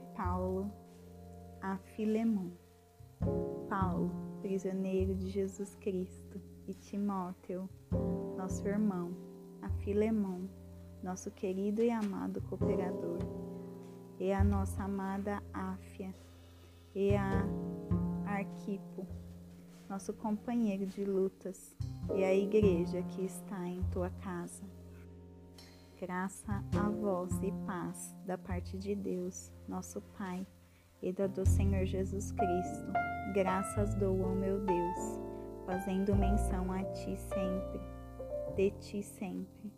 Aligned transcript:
de 0.00 0.16
Paulo 0.16 0.72
a 1.60 1.76
Filemão. 1.94 2.50
Paulo, 3.68 4.10
prisioneiro 4.40 5.14
de 5.14 5.28
Jesus 5.28 5.74
Cristo, 5.74 6.40
e 6.66 6.72
Timóteo, 6.72 7.68
nosso 8.36 8.66
irmão, 8.66 9.14
a 9.60 9.68
Filemão, 9.68 10.48
nosso 11.02 11.30
querido 11.30 11.82
e 11.82 11.90
amado 11.90 12.40
cooperador, 12.42 13.18
e 14.18 14.32
a 14.32 14.42
nossa 14.42 14.84
amada 14.84 15.42
Áfia, 15.52 16.14
e 16.94 17.14
a 17.14 17.44
Arquipo, 18.24 19.06
nosso 19.88 20.14
companheiro 20.14 20.86
de 20.86 21.04
lutas, 21.04 21.76
e 22.14 22.24
a 22.24 22.34
igreja 22.34 23.02
que 23.02 23.24
está 23.26 23.68
em 23.68 23.82
tua 23.92 24.08
casa. 24.22 24.79
Graça 26.00 26.64
a 26.78 26.88
vós 26.88 27.30
e 27.42 27.52
paz 27.66 28.16
da 28.24 28.38
parte 28.38 28.78
de 28.78 28.94
Deus, 28.94 29.52
nosso 29.68 30.00
Pai, 30.16 30.46
e 31.02 31.12
da 31.12 31.26
do 31.26 31.46
Senhor 31.46 31.84
Jesus 31.84 32.32
Cristo. 32.32 32.92
Graças 33.34 33.94
dou 33.96 34.24
ao 34.24 34.34
meu 34.34 34.64
Deus, 34.64 35.20
fazendo 35.66 36.16
menção 36.16 36.72
a 36.72 36.82
ti 36.84 37.14
sempre, 37.18 37.80
de 38.56 38.70
ti 38.80 39.02
sempre, 39.02 39.70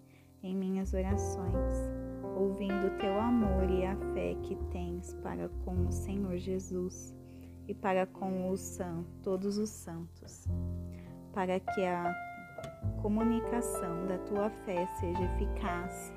em 0.45 0.55
minhas 0.55 0.95
orações, 0.95 1.91
ouvindo 2.37 2.97
teu 3.01 3.19
amor 3.19 3.69
e 3.69 3.85
a 3.85 3.97
fé 4.15 4.37
que 4.45 4.55
tens 4.71 5.15
para 5.25 5.49
com 5.65 5.89
o 5.89 5.91
Senhor 5.91 6.37
Jesus 6.37 7.13
e 7.67 7.75
para 7.75 8.07
com 8.07 8.49
os 8.49 8.61
são, 8.61 9.05
todos 9.25 9.59
os 9.59 9.71
santos, 9.71 10.47
para 11.33 11.59
que 11.59 11.85
a 11.85 12.32
comunicação 13.01 14.07
da 14.07 14.19
tua 14.19 14.51
fé 14.65 14.87
seja 15.01 15.23
eficaz 15.25 16.13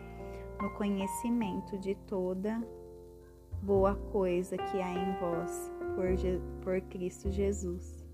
no 0.61 0.69
conhecimento 0.71 1.77
de 1.77 1.95
toda 2.07 2.61
boa 3.61 3.95
coisa 4.11 4.55
que 4.55 4.81
há 4.81 4.91
em 4.91 5.19
vós 5.19 5.71
por, 5.95 6.05
por 6.61 6.81
Cristo 6.81 7.31
Jesus, 7.31 8.05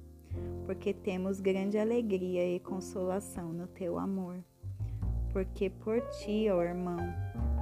porque 0.65 0.93
temos 0.93 1.41
grande 1.41 1.77
alegria 1.77 2.55
e 2.55 2.59
consolação 2.59 3.51
no 3.51 3.67
teu 3.67 3.99
amor, 3.99 4.37
porque 5.33 5.69
por 5.69 5.99
ti, 6.09 6.47
ó 6.49 6.63
irmão, 6.63 6.99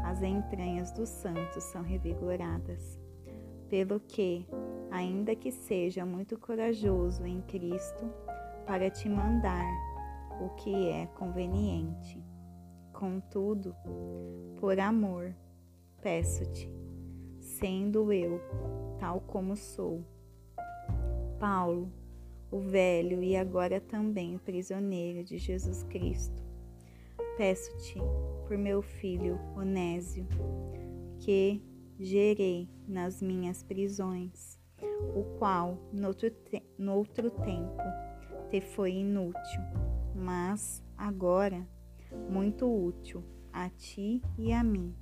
as 0.05 0.21
entranhas 0.21 0.91
dos 0.91 1.09
santos 1.09 1.63
são 1.63 1.81
revigoradas, 1.81 2.99
pelo 3.69 3.99
que, 3.99 4.45
ainda 4.91 5.35
que 5.35 5.51
seja 5.51 6.05
muito 6.05 6.37
corajoso 6.37 7.25
em 7.25 7.41
Cristo, 7.41 8.05
para 8.65 8.89
te 8.89 9.09
mandar 9.09 9.65
o 10.39 10.49
que 10.55 10.89
é 10.89 11.05
conveniente. 11.07 12.23
Contudo, 12.93 13.75
por 14.59 14.79
amor, 14.79 15.35
peço-te, 16.01 16.69
sendo 17.39 18.11
eu 18.11 18.41
tal 18.99 19.21
como 19.21 19.55
sou. 19.55 20.03
Paulo, 21.39 21.91
o 22.51 22.59
velho 22.59 23.23
e 23.23 23.35
agora 23.35 23.79
também 23.79 24.37
prisioneiro 24.37 25.23
de 25.23 25.37
Jesus 25.37 25.83
Cristo, 25.83 26.43
peço-te 27.37 27.99
por 28.47 28.57
meu 28.57 28.81
filho 28.81 29.39
Onésio, 29.55 30.27
que 31.19 31.63
gerei 31.97 32.69
nas 32.87 33.21
minhas 33.21 33.63
prisões, 33.63 34.59
o 35.15 35.23
qual 35.37 35.77
noutro, 35.93 36.29
te 36.29 36.63
noutro 36.77 37.29
tempo 37.29 37.83
te 38.49 38.59
foi 38.59 38.93
inútil 38.93 39.88
mas 40.15 40.83
agora 40.97 41.67
muito 42.29 42.67
útil 42.67 43.23
a 43.51 43.69
ti 43.69 44.21
e 44.37 44.51
a 44.51 44.63
mim, 44.63 44.95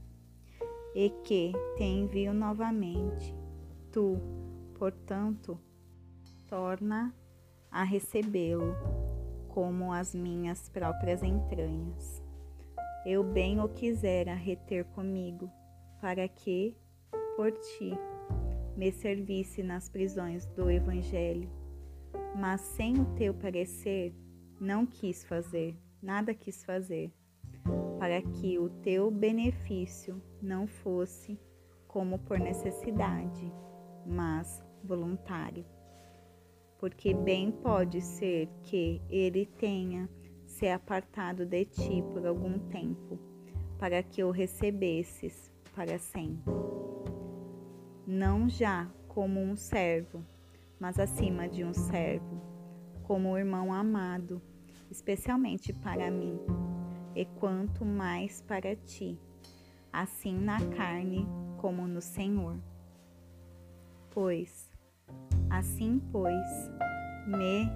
e 0.96 1.10
que 1.24 1.52
te 1.76 1.84
envio 1.84 2.34
novamente. 2.34 3.36
Tu, 3.92 4.18
portanto, 4.78 5.60
torna 6.48 7.14
a 7.72 7.84
recebê-lo 7.84 8.76
como 9.48 9.92
as 9.92 10.14
minhas 10.14 10.70
próprias 10.70 11.24
entranhas. 11.24 12.22
Eu 13.06 13.24
bem 13.24 13.60
o 13.60 13.70
quisera 13.70 14.34
reter 14.34 14.86
comigo, 14.86 15.50
para 16.02 16.28
que, 16.28 16.76
por 17.36 17.52
ti, 17.52 17.92
me 18.76 18.92
servisse 18.92 19.64
nas 19.64 19.90
prisões 19.90 20.46
do 20.46 20.70
Evangelho, 20.70 21.50
mas 22.36 22.62
sem 22.62 23.00
o 23.00 23.06
teu 23.16 23.34
parecer, 23.34 24.14
não 24.60 24.86
quis 24.86 25.24
fazer, 25.24 25.76
nada 26.02 26.34
quis 26.34 26.64
fazer, 26.64 27.12
para 28.00 28.22
que 28.22 28.58
o 28.58 28.70
teu 28.70 29.12
benefício 29.12 30.22
não 30.42 30.68
fosse 30.68 31.40
como 31.88 32.20
por 32.20 32.40
necessidade, 32.40 33.52
mas 34.06 34.64
voluntário. 34.84 35.66
Porque 36.80 37.14
bem 37.14 37.52
pode 37.52 38.02
ser 38.02 38.50
que 38.64 39.02
ele 39.10 39.46
tenha 39.46 40.10
se 40.46 40.68
apartado 40.70 41.46
de 41.46 41.66
ti 41.66 42.04
por 42.14 42.26
algum 42.26 42.60
tempo, 42.70 43.20
para 43.80 44.02
que 44.02 44.24
o 44.24 44.32
recebesses 44.32 45.52
para 45.76 46.00
sempre. 46.00 46.54
Não 48.06 48.48
já 48.48 48.90
como 49.08 49.40
um 49.40 49.56
servo, 49.56 50.24
mas 50.80 51.00
acima 51.00 51.48
de 51.48 51.64
um 51.64 51.74
servo 51.74 52.57
como 53.08 53.32
o 53.32 53.38
irmão 53.38 53.74
amado, 53.74 54.42
especialmente 54.92 55.72
para 55.72 56.12
mim, 56.12 56.38
e 57.16 57.24
quanto 57.40 57.86
mais 57.86 58.42
para 58.42 58.76
ti, 58.76 59.18
assim 59.94 60.38
na 60.38 60.60
carne 60.76 61.26
como 61.56 61.88
no 61.88 62.02
Senhor. 62.02 62.58
Pois, 64.12 64.70
assim 65.50 66.02
pois, 66.12 66.70
me 67.26 67.72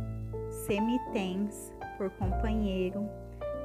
se 0.50 0.82
me 0.82 1.00
tens 1.14 1.74
por 1.98 2.10
companheiro, 2.12 3.08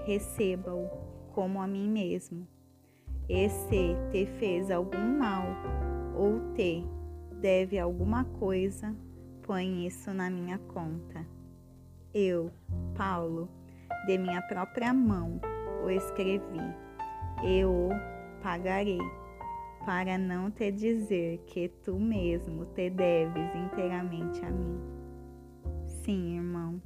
receba-o 0.06 0.88
como 1.32 1.60
a 1.60 1.66
mim 1.66 1.88
mesmo. 1.88 2.46
E 3.28 3.48
se 3.48 3.96
te 4.12 4.24
fez 4.38 4.70
algum 4.70 5.18
mal 5.18 5.44
ou 6.14 6.54
te 6.54 6.84
deve 7.40 7.76
alguma 7.76 8.24
coisa, 8.24 8.94
põe 9.42 9.84
isso 9.84 10.14
na 10.14 10.30
minha 10.30 10.58
conta. 10.58 11.35
Eu, 12.18 12.50
Paulo, 12.96 13.46
de 14.06 14.16
minha 14.16 14.40
própria 14.40 14.94
mão 14.94 15.38
o 15.84 15.90
escrevi. 15.90 16.40
Eu 17.44 17.70
o 17.70 17.90
pagarei, 18.42 19.02
para 19.84 20.16
não 20.16 20.50
te 20.50 20.72
dizer 20.72 21.36
que 21.46 21.68
tu 21.68 22.00
mesmo 22.00 22.64
te 22.74 22.88
deves 22.88 23.54
inteiramente 23.54 24.42
a 24.46 24.50
mim. 24.50 24.80
Sim, 25.84 26.36
irmão, 26.36 26.80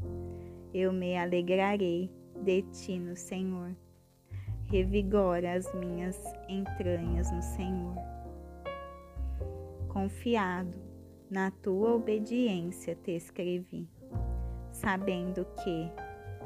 eu 0.75 0.93
me 0.93 1.17
alegrarei 1.17 2.11
de 2.43 2.63
ti 2.63 2.99
no 2.99 3.15
Senhor. 3.15 3.77
Revigora 4.65 5.53
as 5.55 5.73
minhas 5.77 6.21
entranhas 6.49 7.31
no 7.31 7.41
Senhor. 7.41 7.95
Confiado 9.87 10.77
na 11.31 11.53
tua 11.53 11.95
obediência 11.95 12.97
te 12.97 13.13
escrevi 13.13 13.89
sabendo 14.81 15.45
que 15.63 15.93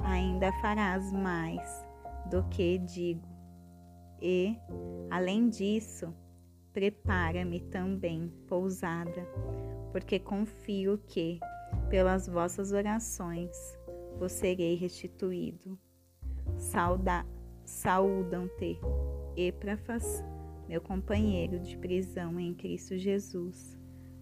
ainda 0.02 0.52
farás 0.60 1.12
mais 1.12 1.86
do 2.30 2.42
que 2.48 2.78
digo. 2.78 3.28
E, 4.20 4.56
além 5.10 5.48
disso, 5.48 6.12
prepara-me 6.72 7.60
também 7.60 8.28
pousada, 8.48 9.26
porque 9.92 10.18
confio 10.18 10.98
que, 11.06 11.38
pelas 11.88 12.26
vossas 12.26 12.72
orações, 12.72 13.56
vos 14.18 14.32
serei 14.32 14.74
restituído. 14.74 15.78
Sauda, 16.56 17.24
saúdam-te, 17.64 18.78
Epráfas, 19.36 20.24
meu 20.68 20.80
companheiro 20.80 21.58
de 21.60 21.76
prisão 21.76 22.38
em 22.40 22.54
Cristo 22.54 22.96
Jesus, 22.96 23.78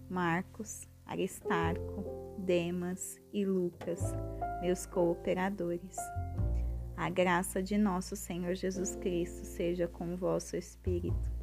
Marcos, 0.09 0.87
Aristarco, 1.05 2.35
Demas 2.39 3.19
e 3.31 3.45
Lucas, 3.45 4.01
meus 4.61 4.85
cooperadores. 4.85 5.95
A 6.95 7.09
graça 7.09 7.61
de 7.61 7.77
nosso 7.77 8.15
Senhor 8.15 8.55
Jesus 8.55 8.95
Cristo 8.95 9.45
seja 9.45 9.87
com 9.87 10.13
o 10.13 10.17
vosso 10.17 10.55
espírito. 10.55 11.42